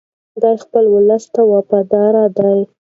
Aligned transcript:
دی 0.41 0.53
خپل 0.63 0.83
ولس 0.93 1.23
ته 1.33 1.41
وفادار 1.51 2.13
دی. 2.37 2.57